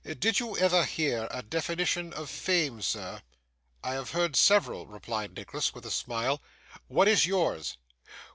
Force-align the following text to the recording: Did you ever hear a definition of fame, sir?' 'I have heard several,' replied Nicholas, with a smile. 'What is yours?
Did 0.17 0.39
you 0.39 0.57
ever 0.57 0.83
hear 0.83 1.27
a 1.29 1.43
definition 1.43 2.11
of 2.13 2.27
fame, 2.27 2.81
sir?' 2.81 3.21
'I 3.83 3.93
have 3.93 4.09
heard 4.09 4.35
several,' 4.35 4.87
replied 4.87 5.35
Nicholas, 5.35 5.75
with 5.75 5.85
a 5.85 5.91
smile. 5.91 6.41
'What 6.87 7.07
is 7.07 7.27
yours? 7.27 7.77